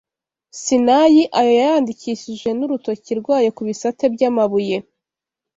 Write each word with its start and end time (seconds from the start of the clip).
Sinayi 0.61 1.21
ayo 1.39 1.51
yayandikishije 1.59 2.49
n’urutoki 2.57 3.11
rwayo 3.19 3.49
ku 3.55 3.61
bisate 3.67 4.03
by’amabuye 4.13 4.77